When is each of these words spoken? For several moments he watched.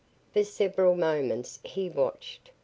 For 0.33 0.43
several 0.43 0.95
moments 0.95 1.59
he 1.63 1.87
watched. 1.87 2.49